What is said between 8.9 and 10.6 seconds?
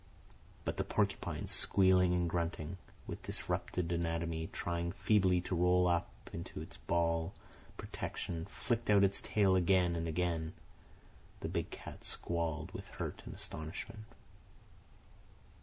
its tail again, and again